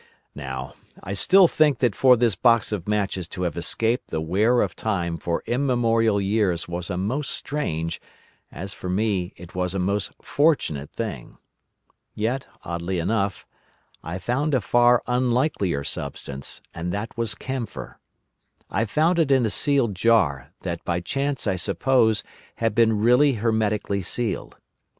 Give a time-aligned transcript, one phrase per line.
[0.33, 0.73] "Now,
[1.03, 4.75] I still think that for this box of matches to have escaped the wear of
[4.75, 8.01] time for immemorial years was a most strange,
[8.51, 11.37] as for me it was a most fortunate, thing.
[12.15, 13.45] Yet, oddly enough,
[14.03, 17.99] I found a far unlikelier substance, and that was camphor.
[18.71, 22.23] I found it in a sealed jar, that by chance, I suppose,
[22.55, 24.57] had been really hermetically sealed.